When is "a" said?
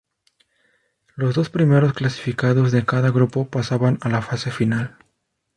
4.01-4.09